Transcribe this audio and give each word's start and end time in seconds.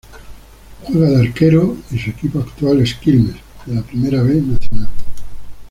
Juega 0.87 1.09
de 1.09 1.27
arquero 1.27 1.77
y 1.91 1.99
su 1.99 2.09
equipo 2.09 2.39
actual 2.39 2.81
es 2.81 2.95
Quilmes, 2.95 3.35
de 3.67 3.75
la 3.75 3.83
Primera 3.83 4.23
B 4.23 4.33
Nacional. 4.41 4.89